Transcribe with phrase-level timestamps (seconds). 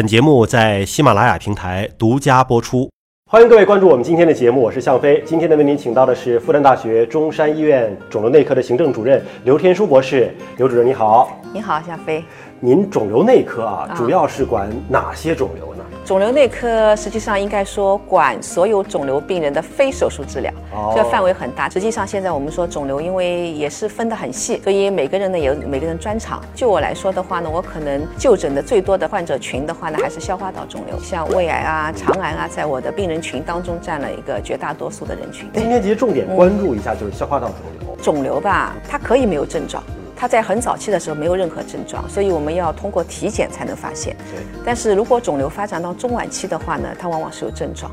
[0.00, 2.88] 本节目在喜马拉雅平台独家播出。
[3.30, 5.22] 欢迎各位关注我们今天的节目，我是向飞。
[5.26, 10.34] 今天呢，为您请到的是复旦大学中山医院肿瘤内科的行政主任刘天舒博士。
[10.56, 12.24] 刘主任你好，你好，向飞。
[12.62, 15.84] 您肿瘤内科啊，主要是管哪些肿瘤呢？
[16.04, 20.52] 肿瘤内科实际上应该说管所有肿瘤病人的非手术治疗，
[20.94, 21.70] 这个范围很大。
[21.70, 26.38] 实际上现在我们说肿瘤，因为也是分得很细，所以每个人呢有每个人专长。
[26.54, 35.48] 就我来说的话呢，我可能就诊的最多的患者群的话呢，还是消化道肿瘤，像胃癌啊、肠癌啊，在我的病人群当中占了一个绝大多数的人群。
[35.54, 37.96] 今天其实重点关注一下就是消化道肿瘤。
[38.02, 39.82] 肿瘤吧，它可以没有症状。
[40.20, 44.14] 它在很早期的时候没有任何症状，所以我们要通过体检才能发现。
[44.30, 44.44] 对。
[44.66, 47.90] 但是如果肿瘤发展到中晚期的话呢，它往往是有症状。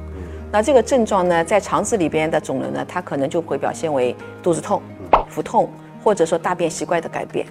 [0.51, 4.13] 那这个症状呢，在肠子里边的肿瘤呢，它可能就会表现为
[4.43, 4.81] 肚子痛、
[5.29, 5.71] 腹痛，
[6.03, 7.47] 或者说大便习惯的改变。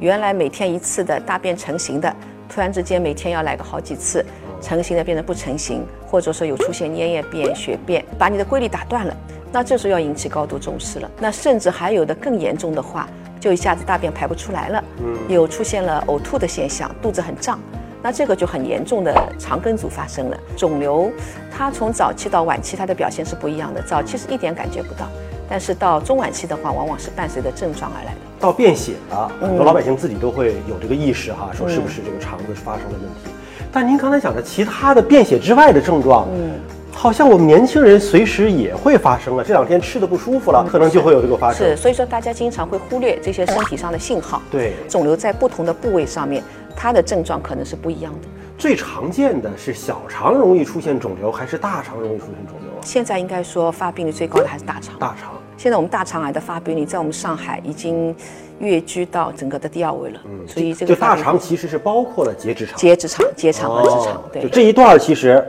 [0.00, 2.12] 原来每天一次的大便成型的，
[2.48, 4.26] 突然之间每天要来个好几次，
[4.60, 9.16] 成型的变成不成型，或者说有出现粘液便、血便，把你的规律打断了。
[9.52, 11.08] 那这时候要引起高度重视了。
[11.20, 13.08] 那甚至还有的更严重的话。
[13.40, 17.58] 就一下子大便排不出来了，嗯，有出现了呕吐的现象，肚子很胀，
[18.02, 20.36] 那这个就很严重的肠梗阻发生了。
[20.56, 21.10] 肿瘤
[21.50, 25.06] 它从早期到晚期它的表现是不一样的，早期是一点感觉不到，
[25.48, 28.20] 但是到中晚期的话，往往是伴随着症状而来的。
[28.38, 33.30] 到便血了，很多老百姓自己都会有这个意识哈，说是不是这个肠子发生了问题？
[33.72, 36.52] 但您刚才讲的其他的便血之外的症状，嗯。
[36.96, 41.58] 好像我们年轻人随时也会发生啊，这两天吃的不舒服了，可能就会有这个发生。
[41.58, 44.40] 是，所以说大家经常会忽略这些身体上的信号。
[44.50, 46.42] 对，肿瘤在不同的部位上面，
[46.74, 48.28] 它的症状可能是不一样的。
[48.56, 52.80] 最常见的是小肠容易出现肿瘤，还是大肠容易出现肿瘤啊？
[52.80, 54.98] 现在应该说发病率最高的还是大肠。
[54.98, 55.34] 大肠。
[55.58, 58.16] 现在我们大肠癌的发病率在我们上海已经
[58.58, 60.20] 跃居到整个的第二位了。
[60.24, 62.76] 嗯，所以这个就大肠其实是包括了结直肠。
[62.78, 65.44] 结直肠、结肠和直肠，对，就这一段其实。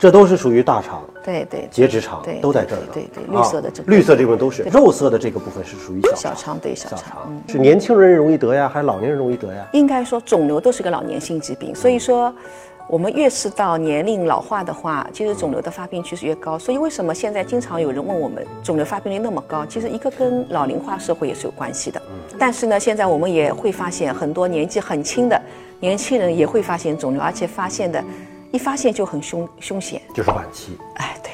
[0.00, 9.62] 这都是属于大肠，对对，结直肠都在这儿对对，绿色的这绿色这部分都是，肉色的这个部分是属于小肠，对小肠，是年轻人容易得呀，还是老年人容易得呀？
[9.74, 12.34] 应该说肿瘤都是个老年性疾病，所以说
[12.88, 16.58] 我们越是到年龄老化的话，其实肿瘤的发病趋势越高。
[16.58, 19.66] 所以为什么现在经常有人问我们肿瘤发病率那么高？
[19.66, 22.00] 其实一个跟老龄化社会也是有关系的。
[22.38, 25.38] 但是呢，现在我们也会发现很多年纪很轻的
[25.78, 28.02] 年轻人也会发现肿瘤，而且发现的。
[28.50, 30.76] 一发现就很凶凶险，就是晚期。
[30.96, 31.30] 哎，对，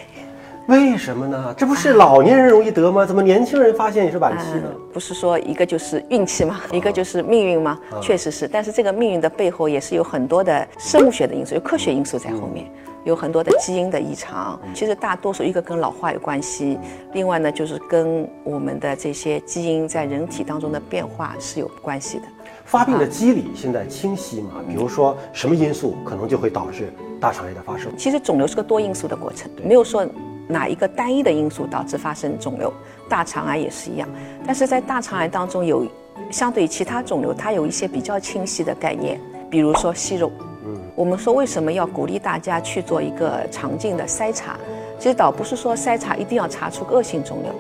[0.67, 1.55] 为什么呢？
[1.57, 3.07] 这不是老年人容易得吗？
[3.07, 4.69] 怎么年轻人发现也是晚期呢？
[4.93, 6.61] 不是说一个就是运气吗？
[6.73, 7.79] 一个就是命运吗？
[8.03, 12.71] 确实是，但是这个命运的背后也是有很多的生物学的因素，有科学因素在后面，
[13.05, 14.59] 有很多的基因的异常。
[14.75, 16.79] 其实大多数一个跟老化有关系，
[17.13, 22.25] 另外呢就是跟我们的这些基因在人体当中的变化是有关系的。
[22.65, 24.55] 发病的机理现在清晰吗？
[24.69, 27.91] 比如说什么因素可能就会导致大肠癌的发生？
[27.97, 30.07] 其实肿瘤是个多因素的过程，没有说
[30.49, 32.73] 哪一个单一的因素导致发生肿瘤。
[33.09, 34.09] 大肠癌也是一样，
[34.45, 35.87] 但是在大肠癌当中有
[36.31, 40.31] 相对于其他肿瘤，它有一些比较清晰的概念，比如说息肉。
[40.65, 44.57] 嗯，我们说为什么要鼓励大家去做一个肠镜的筛查？
[44.99, 47.53] 其实倒不是说筛查一定要查出恶性肿瘤，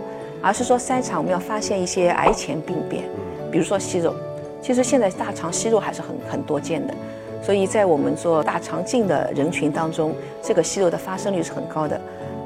[0.42, 3.04] 而是说筛查我们要发现一些癌前病变，
[3.52, 4.14] 比如说息肉。
[4.62, 6.94] 其实现在大肠息肉还是很很多见的，
[7.42, 12.00] 所以在我们做大肠镜的人群当中，这个息肉的发生率是很高的。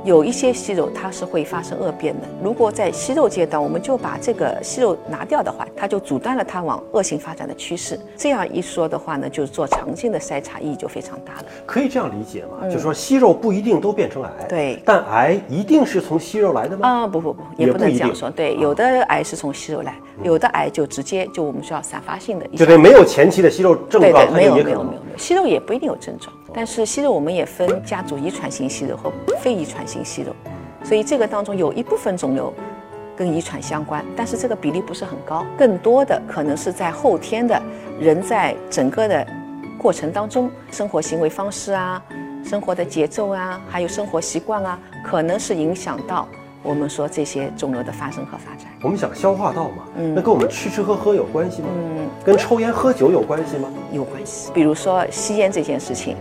[0.04, 8.00] 有一些息肉它是会发生恶变的，如果在息肉阶段我们就把这个息肉拿掉的话，它就阻断了它往恶性发展的趋势。
[8.16, 11.44] 这样一说的话呢，就是做肠镜的筛查意义就非常大了。
[11.66, 12.66] 可以这样理解吗？
[12.66, 16.88] 就是说息肉不一定都变成癌，对，但癌一定是从息肉来的吗？
[16.88, 18.30] 啊，不不不，也不能这样说。
[18.30, 26.34] 对，有的癌是从息肉来，有的癌就直接就我们需要散发性的，就对，没有前期的息肉症状，没有没有没有没有，息肉也不一定有症状。
[26.52, 30.34] 但是息肉我们也分家族遗传性息肉和非遗传性息肉，
[30.82, 32.52] 所以这个当中有一部分肿瘤
[33.16, 37.60] 跟遗传相关，但是这个比例不是很高，更多的可能是在后天的
[38.00, 39.26] 人在整个的
[39.78, 42.02] 过程当中，生活行为方式啊、
[42.44, 46.26] 生活的节奏啊，还有生活习惯啊，可能是影响到。
[46.62, 51.68] 我们说这些肿瘤的发生和发展，我们讲消化道嘛，嗯，那跟我们吃吃喝喝有关系吗？
[51.72, 53.70] 嗯，跟抽烟喝酒有关系吗？
[53.92, 54.50] 有关系。
[54.52, 56.18] 比如说吸烟这件事情，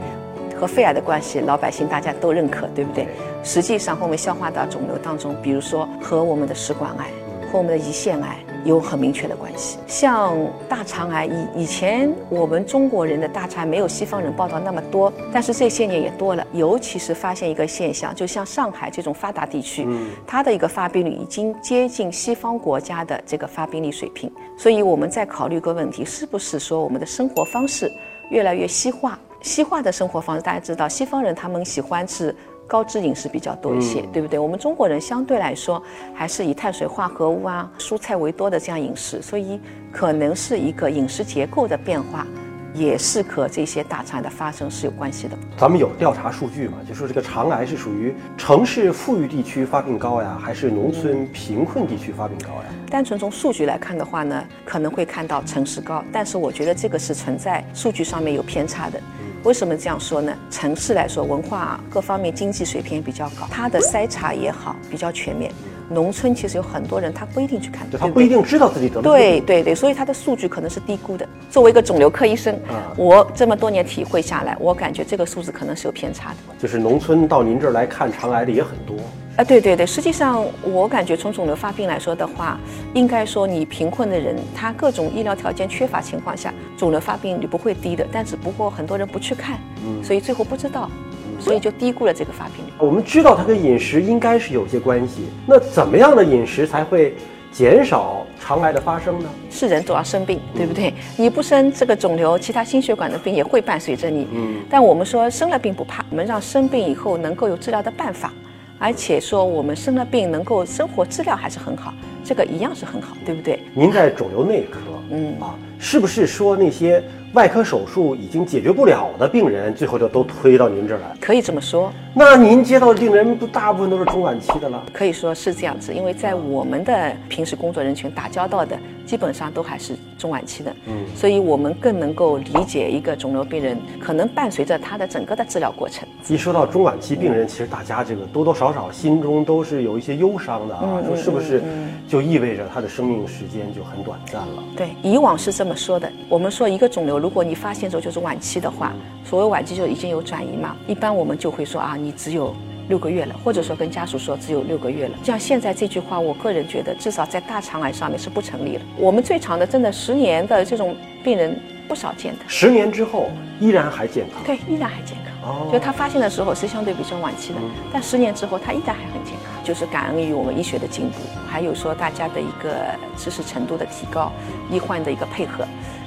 [0.60, 3.08] 和肺癌的关系，老百姓大家都认可，对不对？
[3.44, 7.06] 实际上，我们消化道肿瘤当中，比如说和我们的食管癌。
[7.52, 9.80] 和我们的胰腺癌有很明确的关系。
[9.88, 16.46] 像大肠癌，以以前我们中国人的大肠癌没有西方人报道那么多，但是这些年也多了。
[16.54, 19.88] 尤其是发现一个现象，就像上海这种发达地区，
[20.28, 24.32] 它的一个发病率已经接近西方国家的这个发病率水平。
[24.56, 27.92] 所以我们在考虑一个问题，是不是说我们的生活方式
[28.30, 32.36] 越来越西化，西化的生活方式，大家知道，西方人他们喜欢吃
[32.68, 34.38] 高脂饮食比较多一些，对不对？
[34.38, 35.82] 我们中国人相对来说
[36.14, 39.60] 还是以碳水化合物啊、蔬菜为多的这样饮食，所以
[39.92, 42.26] 可能是一个饮食结构的变化。
[42.72, 45.36] 也是和这些大肠癌的发生是有关系的。
[45.58, 46.78] 咱们有调查数据嘛？
[46.88, 52.66] 就说这个肠癌是属于城市富裕地区发病高呀，还是农村贫困地区发病高呀？
[52.88, 59.02] 单纯从数据来看的话呢，可能会看到城市高，但是我觉得这个是存在数据上面有偏差的。
[59.44, 60.34] 为什么这样说呢？
[60.52, 65.52] 城市来说，文化各方面经济水平比较高，它的筛查也好，比较全面。
[65.90, 69.02] 农村其实有很多人，他不一定去看，他不一定知道自己得了。
[69.02, 71.28] 对对对，所以他的数据可能是低估的。
[71.50, 72.56] 作为一个肿瘤科医生，
[72.96, 76.36] 我这么多年体会下来，我感觉这个数字可能是有偏差的。
[76.60, 78.98] 就是农村到您这儿来看肠癌的也很多。
[79.40, 82.60] 啊，对对对，实际上我感觉从肿瘤发病来说的话，
[82.94, 88.06] 应该说你贫困的人，他各种医疗条件缺乏情况下，肿瘤发病率不会低的。
[88.12, 90.92] 但只不过很多人不去看，嗯所以最后不知道。
[91.40, 92.74] 所以就低估了这个发病率。
[92.78, 97.16] 我们知道它跟饮食应该是有些关系，那怎么样的饮食才会
[97.50, 99.30] 减少肠癌的发生呢？
[99.50, 100.94] 是人都要生病，对不对？
[101.16, 104.28] 你不生这个肿瘤，其他心血管的病也会伴随着你。
[104.34, 104.56] 嗯。
[104.70, 108.34] 但我们说生了病不怕，我们让生病以后能够有治疗的办法，
[108.80, 111.94] 而且说我们生了病能够生活质量还是很好，
[112.24, 113.60] 这个一样是很好，对不对？
[113.74, 114.80] 您在肿瘤内科，
[115.12, 117.04] 嗯啊，是不是说那些？
[117.34, 121.94] 外科手术已经解决不了的病人，最后就都推到您这儿来，可以这么说。
[122.12, 124.84] 那您接到的病人不大部分都是中晚期的了？
[124.92, 130.76] 可以说是这样子，因为在我们的平时工作人群打交道的，基本上都还是中晚期的。
[130.88, 136.10] 嗯，所以我们更能够理解一个肿瘤病人可能伴随着他的整个的治疗过程。
[136.30, 141.64] 一说到中晚期病人，其实大家这个多多少少心中都是有一些忧伤的啊，说是不是
[142.08, 144.64] 就意味着他的生命时间就很短暂了？
[144.78, 146.12] 对，以往是这么说的。
[146.30, 147.18] 我们说一个肿瘤。
[147.18, 148.94] 如果你发现之后就是晚期的话，
[149.26, 152.56] 所谓晚期就已经有转移嘛，一般我们就会说啊，你只有
[152.90, 155.16] 六个月了，或者说跟家属说只有六个月了。
[155.24, 158.84] 像现在这句话，我个人觉得至少在大肠癌上面是不成立了。
[159.00, 163.30] 我们最长的真的十年的这种病人不少见的，十年之后
[163.60, 164.44] 依然还健康。
[164.46, 165.29] 对，依然还健康。
[165.42, 167.60] 哦，就他发现的时候是相对比较晚期的，
[167.94, 169.64] 但十年之后他依然还很健康。
[169.64, 172.76] 就是感恩于我们医学的进步，还有说大家的一个
[173.16, 174.32] 知识程度的提高，
[174.72, 175.64] 医患的一个配合。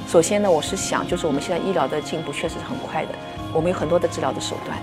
[0.08, 3.10] 首先呢，我是想，就是我们现在医疗的进步确实是很快的，
[3.52, 4.76] 我们有很多的治疗的手段。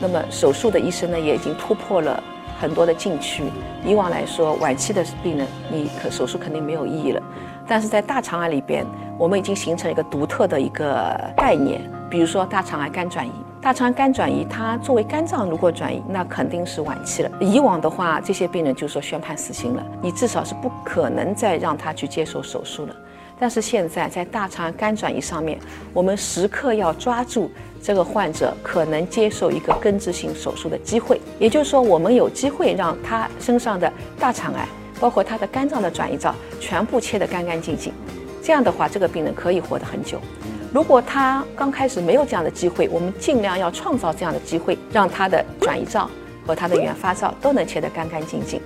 [0.00, 2.22] 那么手术的医生呢，也已经突破了
[2.58, 3.44] 很多的禁区。
[3.84, 7.22] 以往来说，晚期的病人，你可手术肯定没有意义了。
[7.66, 8.86] 但是在大肠癌里边，
[9.18, 11.82] 我们已经形成了一个独特的一个概念，
[12.14, 13.32] 比如说大肠癌肝转移。
[13.60, 17.30] 大肠癌肝转移，它作为肝脏如果转移，那肯定是晚期了。
[17.40, 22.94] 以往的话，这些病人就说宣判死刑了，你至少是不可能再让他去接受手术了。
[23.36, 25.58] 但是现在在大肠肝转移上面，
[25.92, 27.50] 我们时刻要抓住
[27.82, 34.68] 这个患者可能接受一个根治性手术的机会，也就是说，我们有机会让他身上的大肠癌，
[35.00, 37.92] 包括他的肝脏的转移灶全部切得干干净净。
[38.40, 40.20] 这样的话，这个病人可以活得很久。
[40.74, 46.10] 如果他刚开始没有这样的机会，我们尽量要创造这样的机会，让他的转移灶
[46.44, 48.60] 和他的原发灶都能切得干干净净。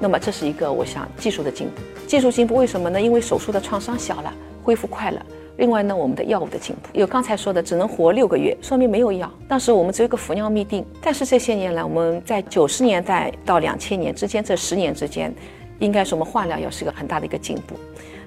[0.00, 3.00] 那么这是一个我想技术的进步，技术进步为什么呢？
[3.00, 5.24] 因为手术的创伤小了，恢复快了。
[5.58, 9.32] 另外呢，我们的药物的进步，有刚才说的只能活六个月，说明没有药。
[9.46, 15.32] 当时我们只有一个氟尿嘧啶，但是这些年来，我们在九十年代到两千年之间这十年之间，
[15.78, 17.76] 应该说我们化疗药是个很大的一个进步。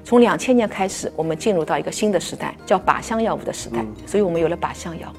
[0.03, 5.11] 从两千年开始，我们进入到一个新的时代，叫靶向药物的时代，所以我们有了靶向药。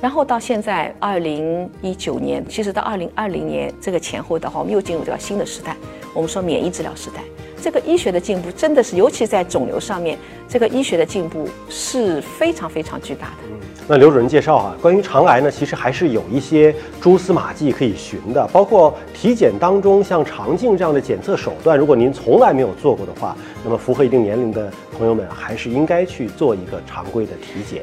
[0.00, 5.76] 然后到现在二零一九年，其实到二零二零年这个前后的话，我们又进入到新的时代。
[6.14, 7.22] 我们说免疫治疗时代，
[7.60, 10.16] 这个医学的进步真的是，尤其在肿瘤上面，
[10.48, 13.47] 这个医学的进步是非常非常巨大的。
[13.90, 27.82] 那刘主任介绍啊，关于肠癌呢，其实还是有一些蛛丝马迹可以寻的，包括体检当中像肠镜这样的检测手段，如果您从来没有做过的话，那么符合一定年龄的朋友们还是应该去做一个常规的体检。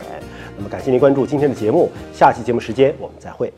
[0.56, 3.52] 那么感谢您关注今天的节目，下期节目时间我们再会。